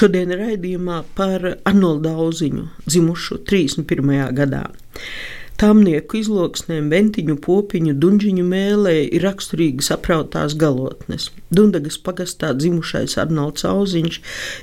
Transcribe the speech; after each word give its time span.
Šodien 0.00 0.30
raidījumā 0.32 1.02
par 1.12 1.42
Arnoldu 1.68 2.06
Dauziņu, 2.06 2.62
dzimušu 2.86 3.36
31. 3.44 4.30
gadā. 4.32 4.62
Tāmnieku 5.60 6.22
izloksnēm, 6.22 6.86
ventiņu, 6.88 7.36
popiņu, 7.44 7.92
dunžiņu 8.00 8.46
mēlē 8.48 8.94
ir 9.10 9.26
raksturīgas 9.26 9.92
aprautās 9.92 10.56
galotnes. 10.56 11.28
Dundagas 11.52 12.00
pagastā 12.00 12.54
dzimušais 12.56 13.18
Arnolds 13.20 13.68
Auziņš 13.68 14.20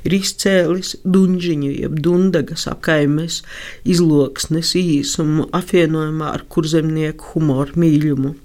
ir 0.09 0.17
izcēlis 0.17 0.95
dunžiņu, 1.05 1.69
jeb 1.85 2.01
dundagas 2.01 2.65
apkaimes 2.73 3.43
izloksnes 3.85 4.73
īsumu 4.81 5.51
apvienojumā 5.53 6.33
ar 6.33 6.49
kurzemnieku 6.49 7.35
humoru 7.35 7.77
mīļumu. 7.77 8.37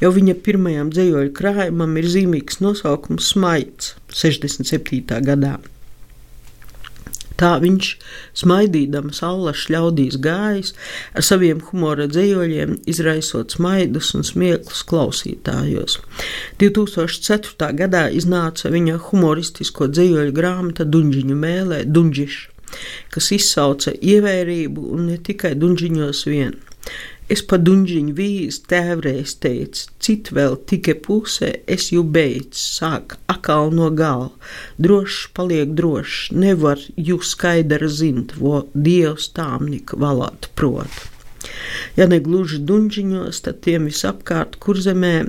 Jau 0.00 0.16
viņa 0.16 0.40
pirmajam 0.48 0.96
dzējoļu 0.96 1.40
krājumam 1.44 1.98
ir 2.00 2.14
zīmīgs 2.16 2.64
nosaukums 2.64 3.34
Smaids 3.34 3.98
67. 4.16 5.26
gadā. 5.28 5.58
Tā 7.38 7.52
viņš, 7.62 7.88
smaidīdams 8.40 9.20
allaš 9.22 9.68
ļaudīs 9.70 10.18
gājis, 10.22 10.72
ar 11.14 11.26
saviem 11.26 11.60
humora 11.68 12.08
dzējoļiem 12.10 12.74
izraisot 12.90 13.54
smaidus 13.54 14.10
un 14.18 14.26
smieklus 14.26 14.82
klausītājos. 14.90 16.00
2004. 16.58 17.70
gadā 17.78 18.08
iznāca 18.10 18.72
viņa 18.74 18.98
humoristisko 19.08 19.86
dzējoļu 19.92 20.34
grāmata 20.34 20.86
Dunģiņu 20.88 21.38
mēlē 21.38 21.84
Dunģiša, 21.86 22.74
kas 23.14 23.30
izsauca 23.38 23.94
ievērību 23.94 24.88
un 24.96 25.06
ne 25.12 25.20
tikai 25.22 25.54
Dunģiņos 25.58 26.26
vien. 26.26 26.58
Es 27.28 27.42
pa 27.44 27.58
dunžiņu 27.60 28.14
vīzu 28.16 28.62
tēvreiz 28.72 29.34
teicu, 29.42 29.82
cit 30.00 30.30
vēl 30.32 30.54
tikai 30.70 30.94
pusē, 31.04 31.50
es 31.68 31.90
jau 31.92 32.00
beidzu, 32.16 32.56
sāk 32.56 33.18
akal 33.28 33.68
no 33.76 33.90
gala. 33.92 34.30
Drošs 34.80 35.26
paliek 35.36 35.74
drošs, 35.76 36.30
nevar 36.32 36.80
jūs 36.96 37.34
skaidra 37.34 37.90
zint, 37.92 38.32
vo 38.40 38.62
dievs 38.72 39.28
tāmnika 39.36 39.98
valāt 40.00 40.48
prot. 40.56 41.04
Ja 42.00 42.06
ne 42.08 42.16
gluži 42.24 42.62
dunžiņos, 42.64 43.42
tad 43.44 43.60
tiem 43.66 43.90
visapkārt 43.90 44.56
kurzemē 44.64 45.12
e, 45.20 45.28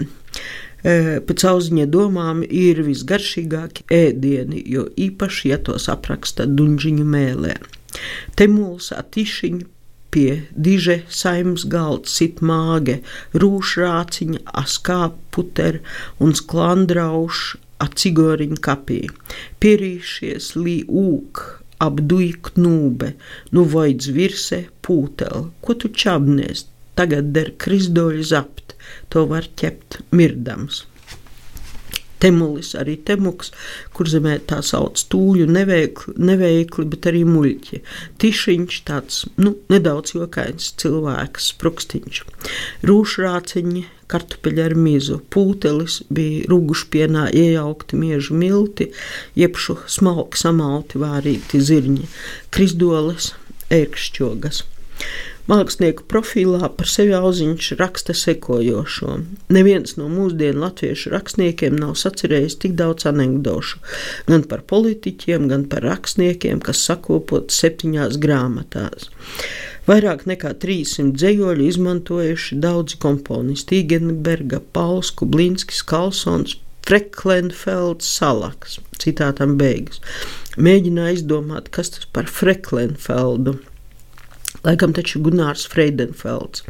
pēc 1.28 1.46
auziņa 1.52 1.88
domām 1.92 2.46
ir 2.48 2.80
visgaršīgākie 2.88 3.84
ēdieni, 3.92 4.64
jo 4.72 4.88
īpaši, 4.96 5.52
ja 5.52 5.60
tos 5.68 5.90
apraksta 5.92 6.48
dunžiņu 6.48 7.10
mēlē. 7.18 7.58
Te 8.40 8.48
mūlsā 8.48 9.04
tišiņu 9.12 9.68
Pie 10.10 10.42
diže 10.68 10.96
saimnes 11.14 11.68
galda 11.70 12.10
sit 12.10 12.40
māge, 12.42 12.96
rūšrāciņa, 13.44 14.42
askā 14.62 15.02
puter 15.36 15.80
un 16.24 16.34
sklandrauš 16.40 17.44
acigoriņa 17.86 18.60
kapī. 18.66 19.00
Pierīšies 19.62 20.52
lī 20.58 20.80
ūk, 21.04 21.44
apduj 21.86 22.32
knūbe, 22.50 23.14
nu 23.56 23.66
vajadz 23.76 24.12
virsē 24.18 24.62
pūtel, 24.86 25.50
ko 25.64 25.78
tu 25.80 25.94
čabnies, 26.04 26.66
tagad 27.00 27.32
der 27.36 27.54
krisdoļu 27.64 28.26
zapt, 28.34 28.76
to 29.14 29.26
var 29.30 29.48
ķept 29.62 30.02
mirdams. 30.12 30.84
Temulis, 32.20 32.74
arī 32.76 32.98
temuks, 33.08 33.54
kur 33.96 34.10
zemē 34.12 34.38
tā 34.50 34.60
sauc 34.66 35.00
tūļu 35.12 35.48
neveikli, 35.50 36.16
neveikli 36.20 36.88
bet 36.92 37.08
arī 37.12 37.24
muļķi. 37.28 37.82
Tišiņš 38.20 38.80
tāds, 38.90 39.22
nu, 39.40 39.56
nedaudz 39.72 40.16
jokains 40.18 40.74
cilvēks, 40.82 41.54
sprukstiņš. 41.54 42.24
Rūšrāciņi, 42.90 43.86
kartupeļi 44.10 44.66
ar 44.66 44.76
mizu, 44.76 45.20
pūtelis 45.32 46.02
bija 46.12 46.48
rūgušpienā 46.52 47.30
iejaukti 47.40 48.00
miežu 48.00 48.36
milti, 48.40 48.90
iepšu 49.40 49.80
smalki 49.88 50.42
samalti 50.42 51.00
vārīti 51.00 51.62
zirņi, 51.64 52.10
krisdoles, 52.56 53.34
ērkšķogas. 53.74 54.66
Mākslinieku 55.50 56.04
profilā 56.06 56.68
par 56.78 56.90
sevi 56.90 57.16
auziņš 57.18 57.72
raksta 57.80 58.14
sekojošo. 58.14 59.16
Neviens 59.56 59.96
no 59.98 60.06
mūsdienu 60.12 60.62
latviešu 60.62 61.10
rakstniekiem 61.16 61.80
nav 61.80 61.96
sacerējis 61.98 62.60
tik 62.62 62.76
daudz 62.78 63.08
anekdošu, 63.10 63.80
gan 64.30 64.46
par 64.52 64.62
politiķiem, 64.70 65.48
gan 65.50 65.66
par 65.72 65.88
rakstniekiem, 65.90 66.62
kas 66.62 66.84
sakopot 66.86 67.50
septiņās 67.56 68.20
grāmatās. 68.22 69.10
Vairāk 69.90 70.28
nekā 70.30 70.52
300 70.62 71.16
dzējoļu 71.18 71.66
izmantojuši 71.72 72.60
daudzi 72.62 73.00
komponisti- 73.02 73.80
Igenberga, 73.82 74.62
Pauls, 74.62 75.10
Kublinskis, 75.10 75.82
Kalsons, 75.82 76.60
Freklenfelds, 76.86 78.06
Salaks. 78.06 78.78
Citātam 79.02 79.58
beigas. 79.58 79.98
Mēģināja 80.58 81.18
izdomāt, 81.18 81.74
kas 81.74 81.90
tas 81.96 82.06
par 82.14 82.30
Freklenfeldu 82.30 83.58
Laikam 84.66 84.94
taču 84.96 85.22
Gunārs 85.24 85.64
Freidenfelds. 85.72 86.66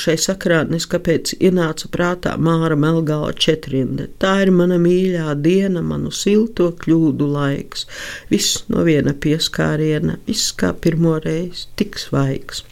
Šai 0.00 0.16
sakrā 0.20 0.62
neskapēc 0.68 1.34
ienāca 1.38 1.88
prātā 1.94 2.34
Māra 2.36 2.76
Melgāla 2.76 3.32
četrinde. 3.46 4.10
Tā 4.20 4.34
ir 4.44 4.52
mana 4.52 4.76
mīļā 4.82 5.32
diena, 5.40 5.80
manu 5.84 6.12
silto 6.12 6.70
kļūdu 6.84 7.30
laiks. 7.38 7.88
Viss 8.32 8.66
no 8.68 8.84
viena 8.84 9.16
pieskāriena, 9.16 10.18
viss 10.28 10.52
kā 10.60 10.74
pirmoreiz, 10.76 11.66
tik 11.80 12.00
svaigs. 12.00 12.66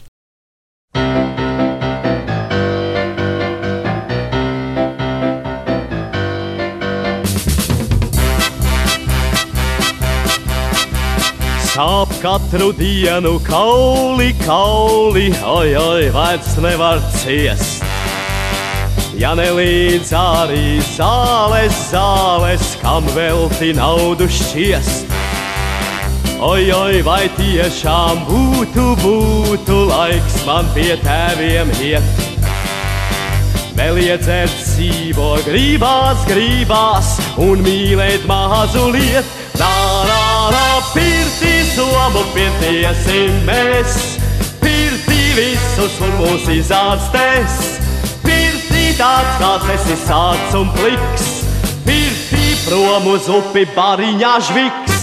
Sāp 11.73 12.11
katru 12.21 12.67
dienu 12.77 13.39
kauli, 13.41 14.27
kauli, 14.45 15.31
oi, 15.41 15.71
oi, 15.73 16.09
vairs 16.13 16.51
nevar 16.61 16.99
ciest. 17.17 17.81
Ja 19.17 19.31
nelīdz 19.33 20.11
arī 20.13 20.75
zāles, 20.85 21.73
zāles, 21.89 22.75
kam 22.83 23.09
velti 23.15 23.71
naudu 23.73 24.29
šķiest. 24.29 25.09
Oi, 26.45 26.69
oi, 26.77 27.01
vai 27.01 27.25
tiešām 27.39 28.21
būtu, 28.29 28.85
būtu 29.01 29.79
laiks 29.89 30.43
man 30.45 30.69
pie 30.77 30.93
tēviem 31.01 31.73
iet. 31.81 32.21
Vēl 33.73 33.97
iedzert 34.11 34.61
sīvo 34.61 35.39
gribās, 35.49 36.21
gribās 36.29 37.15
un 37.41 37.65
mīlēt 37.65 38.29
mazu 38.29 38.91
lietu. 38.93 39.41
Nā, 40.51 40.81
pirtī 40.91 41.51
somu 41.71 42.23
pietiesim 42.33 43.37
mēs, 43.47 43.93
pirtī 44.59 45.21
visus 45.37 45.95
un 46.03 46.11
mūs 46.19 46.49
izārstēs. 46.51 47.55
Pirtī 48.25 48.89
tāds, 48.99 49.37
kāds 49.39 49.71
esi 49.77 49.97
sāds 50.03 50.57
un 50.59 50.67
pliks, 50.75 51.29
pirtī 51.87 52.51
prom 52.65 53.07
uz 53.13 53.31
upi 53.31 53.63
bariņā 53.71 54.35
žviks. 54.49 55.01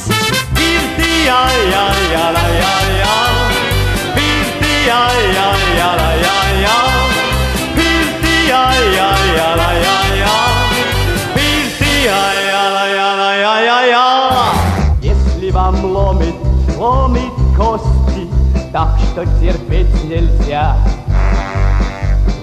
Pirtī, 0.58 1.10
jā, 1.24 1.42
jā, 1.72 1.84
jā, 2.12 2.24
jā, 2.36 2.46
jā, 2.60 2.74
jā, 3.00 3.18
pirtī, 4.18 4.74
jā, 4.90 5.04
jā, 5.32 5.52
jā, 5.78 5.92
jā, 6.04 6.19
ломит 16.80 17.34
кости, 17.58 18.26
так 18.72 18.98
что 18.98 19.26
терпеть 19.38 20.04
нельзя. 20.04 20.76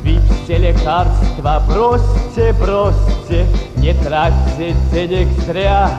Ведь 0.03 0.21
все 0.43 0.57
лекарства 0.59 1.63
бросьте, 1.67 2.53
бросьте, 2.53 3.47
не 3.77 3.93
тратьте 3.95 4.75
денег 4.91 5.27
зря. 5.47 5.89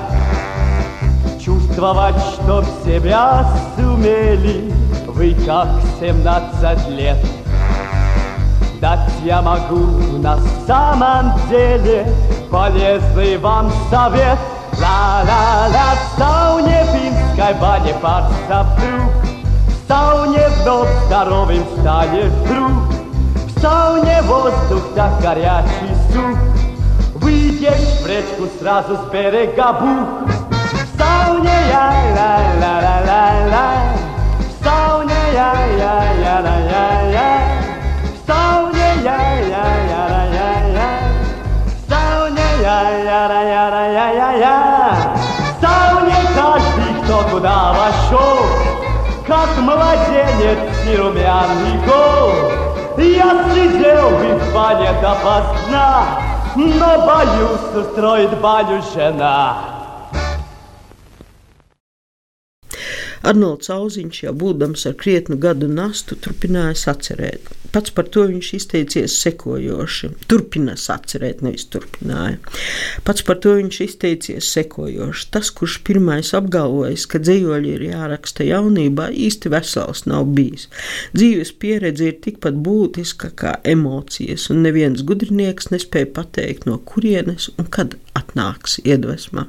Чувствовать, 1.40 2.16
что 2.34 2.62
в 2.62 2.84
себя 2.84 3.44
сумели 3.76 4.72
вы 5.08 5.34
как 5.44 5.68
семнадцать 5.98 6.88
лет. 6.90 7.18
Дать 8.80 9.10
я 9.24 9.42
могу 9.42 9.84
на 10.18 10.38
самом 10.64 11.32
деле 11.50 12.06
полезный 12.50 13.36
вам 13.38 13.72
совет. 13.90 14.38
La, 14.80 15.22
la, 15.22 15.68
la, 15.68 15.96
stał 16.14 16.60
nie 16.60 16.84
w 16.84 17.60
banie, 17.60 17.94
patrz 18.02 18.48
na 18.48 18.64
wdruk. 18.64 19.12
Stał 19.84 20.32
nie 20.32 20.48
w 20.50 20.66
noc 20.66 20.88
starowym 21.06 21.64
stanie 21.80 22.22
dróg. 22.46 22.72
Stał 23.58 24.04
nie 24.04 24.22
wozduk, 24.22 24.94
tak 24.94 25.22
gariaci 25.22 25.88
stuk. 26.10 26.38
Wyjdziesz 27.16 28.02
wreczku 28.02 28.42
srazu 28.58 28.96
z 28.96 29.12
berega 29.12 29.72
Bóg. 29.72 30.32
Stał 30.94 31.38
nie 31.44 31.60
ja, 31.70 31.92
la, 32.16 32.38
la, 32.60 32.80
la, 32.80 33.00
la, 33.00 33.46
la. 33.46 33.70
Stał 34.60 35.02
nie 35.02 35.34
ja, 35.34 35.52
ja, 35.78 35.94
ja, 36.22 36.40
ja, 36.40 37.02
ja. 37.02 37.38
Stał 38.22 38.66
nie 38.72 39.02
ja, 39.04 39.16
ja, 39.52 39.64
ja, 39.90 40.08
la, 40.08 40.24
ja, 40.24 40.50
ja. 40.76 40.88
Stał 41.86 42.28
nie 42.28 42.62
ja, 42.62 42.82
ja, 42.90 43.42
ja, 43.42 43.86
ja, 43.86 44.12
ja, 44.12 44.32
ja. 44.32 44.67
Куда 47.38 47.72
вошел 47.72 48.38
Как 49.26 49.48
младенец 49.58 50.58
и 50.86 50.96
румяный 50.96 51.78
гол. 51.86 52.32
Я 52.96 53.44
сидел 53.54 54.08
в 54.08 54.54
бане 54.54 54.90
допоздна 55.00 56.04
Но 56.56 57.06
боюсь 57.06 57.86
устроить 57.86 58.36
баню 58.40 58.82
жена 58.92 59.77
Arnolds 63.26 63.70
Auziņš, 63.72 64.24
jau 64.26 64.34
būdams 64.42 64.86
ar 64.90 64.98
krietnu 64.98 65.38
gadu 65.42 65.68
nastu, 65.70 66.18
turpināja 66.18 66.76
sacerēt. 66.86 67.54
Pats 67.72 67.92
par 67.92 68.06
to 68.08 68.22
viņš 68.30 68.48
izteicies 68.56 69.14
sekojoši. 69.20 70.08
Turpina 70.30 70.72
sacerēt, 70.80 71.42
nevis 71.44 71.66
turpināja. 71.68 72.38
Pats 73.04 73.24
par 73.28 73.40
to 73.44 73.52
viņš 73.58 73.80
izteicies 73.84 74.48
sekojoši. 74.54 75.26
Tas, 75.34 75.50
kurš 75.52 75.76
pirmais 75.84 76.32
apgalvojis, 76.38 77.04
ka 77.10 77.20
dzējoļi 77.20 77.74
ir 77.76 77.84
jāraksta 77.90 78.46
jaunībā, 78.48 79.10
īsti 79.26 79.52
vesels 79.52 80.06
nav 80.08 80.30
bijis. 80.38 80.70
Dzīves 81.12 81.52
pieredze 81.60 82.08
ir 82.08 82.18
tikpat 82.24 82.56
būtiska 82.64 83.34
kā 83.36 83.58
emocijas, 83.76 84.48
un 84.54 84.64
neviens 84.64 85.04
gudrinieks 85.04 85.68
nespēja 85.74 86.08
pateikt, 86.16 86.64
no 86.70 86.80
kurienes 86.88 87.50
un 87.58 87.68
kad 87.68 88.00
atnāks 88.16 88.80
iedvesma 88.86 89.48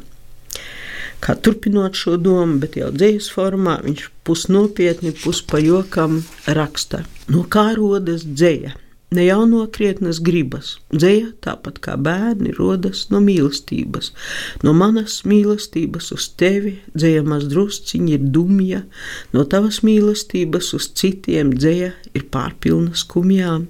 kā 1.24 1.36
turpinot 1.36 1.98
šo 2.00 2.18
domu, 2.18 2.60
bet 2.64 2.78
jau 2.80 2.92
dzīslas 2.96 3.32
formā, 3.36 3.80
viņš 3.86 4.06
pusnopietni, 4.28 5.16
puspajokam 5.24 6.22
raksta, 6.60 7.04
no 7.32 7.46
kā 7.50 7.72
rodas 7.78 8.26
dzēja 8.28 8.76
ne 9.16 9.26
jau 9.26 9.42
no 9.50 9.64
krietnas 9.74 10.20
gribas. 10.22 10.76
Dzēja, 10.94 11.32
tāpat 11.44 11.80
kā 11.84 11.96
bērni, 11.98 12.54
rodas 12.58 13.08
no 13.10 13.22
mīlestības. 13.24 14.12
No 14.66 14.74
manas 14.78 15.20
mīlestības 15.30 16.12
uz 16.16 16.30
tevi 16.40 16.76
dzēja 16.94 17.24
maz 17.26 17.48
drusciņi 17.50 18.16
ir 18.18 18.28
dumja, 18.36 18.84
no 19.34 19.46
tavas 19.50 19.82
mīlestības 19.86 20.74
uz 20.78 20.90
citiem 21.00 21.54
dzēja 21.58 21.92
ir 22.14 22.26
pārpilna 22.34 22.98
skumjām, 22.98 23.68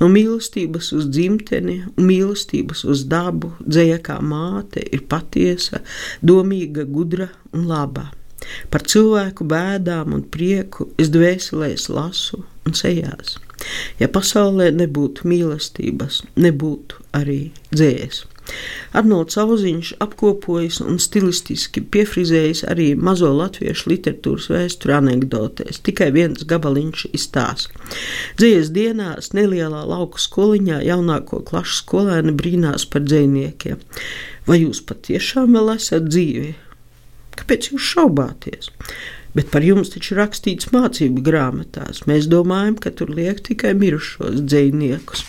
no 0.00 0.10
mīlestības 0.10 0.92
uz 0.98 1.10
dzimteni 1.12 1.80
un 1.94 2.08
mīlestības 2.10 2.84
uz 2.90 3.04
dabu 3.10 3.54
dzēja 3.66 4.00
kā 4.06 4.18
māte 4.22 4.82
ir 4.82 5.04
patiesa, 5.10 5.84
domīga, 6.22 6.86
gudra 6.88 7.30
un 7.54 7.68
laba. 7.70 8.10
Par 8.72 8.82
cilvēku 8.88 9.44
bēdām 9.46 10.16
un 10.16 10.24
prieku 10.34 10.88
es 10.98 11.12
dvēselēs 11.12 11.90
lasu 11.92 12.42
un 12.66 12.76
sejās. 12.76 13.36
Ja 14.00 14.08
pasaulē 14.12 14.70
nebūtu 14.76 15.28
mīlestības, 15.28 16.22
nebūtu 16.40 17.02
arī 17.16 17.40
dzējas. 17.74 18.24
Arnolds 18.96 19.36
Auziņš 19.38 19.92
apkopojis 20.02 20.80
un 20.82 20.98
stilistiski 21.02 21.82
piefrizējis 21.94 22.64
arī 22.72 22.88
mazo 22.98 23.30
latviešu 23.36 23.92
literatūras 23.92 24.48
vēsturi 24.50 24.96
anekdotēs. 24.96 25.82
Tikai 25.86 26.10
viens 26.16 26.42
gabaliņš 26.50 27.06
izstāsta. 27.14 27.84
Dzīves 28.40 28.72
dienās 28.74 29.30
nelielā 29.36 29.84
lauku 29.92 30.22
skoliņā 30.22 30.80
jaunāko 30.88 31.44
klašu 31.46 31.78
skolēni 31.84 32.34
brīnās 32.40 32.88
par 32.90 33.06
dzīvniekiem. 33.06 33.78
Vai 34.50 34.62
jūs 34.64 34.82
patiešām 34.88 35.54
vēl 35.54 35.74
esat 35.76 36.10
dzīvi? 36.10 36.54
Kāpēc 37.38 37.70
jūs 37.70 37.92
šaubāties? 37.94 38.72
Bet 39.36 39.52
par 39.52 39.62
jums 39.62 39.92
taču 39.94 40.16
rakstīts 40.18 40.72
mācību 40.74 41.22
grāmatās. 41.26 42.04
Mēs 42.10 42.26
domājam, 42.30 42.80
ka 42.82 42.90
tur 42.90 43.12
liek 43.14 43.44
tikai 43.46 43.76
mirušos 43.78 44.42
dzīvniekus. 44.42 45.24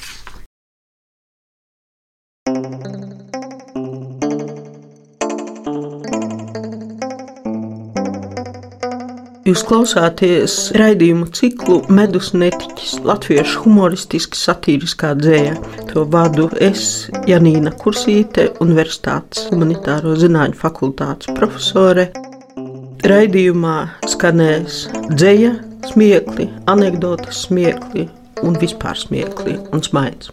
Jūs 9.42 9.64
klausāties 9.68 10.54
raidījumu 10.78 11.26
ciklu 11.34 11.80
Medus 11.92 12.30
netiķis, 12.38 13.00
latviešu 13.04 13.66
humoristiski 13.66 14.38
satīriskā 14.38 15.16
dzēja. 15.18 15.58
To 15.92 16.06
vadu 16.14 16.46
es, 16.62 17.10
Janīna 17.28 17.74
Kursīte, 17.82 18.52
Universitātes 18.64 19.50
humanitāro 19.50 20.14
zinātņu 20.22 20.62
fakultātes 20.62 21.34
profesore. 21.36 22.12
Raidījumā 23.02 23.76
skanēs 24.06 24.84
dzēja, 25.18 25.56
smiekli, 25.90 26.46
anekdotas 26.70 27.48
smiekli 27.48 28.06
un 28.46 28.60
vispār 28.62 29.00
smiekli 29.02 29.58
un 29.74 29.82
smaids. 29.82 30.30